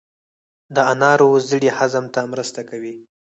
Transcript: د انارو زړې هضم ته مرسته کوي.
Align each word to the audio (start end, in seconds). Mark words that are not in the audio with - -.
د 0.75 0.77
انارو 0.91 1.29
زړې 1.49 1.69
هضم 1.77 2.05
ته 2.13 2.19
مرسته 2.31 2.61
کوي. 2.69 2.95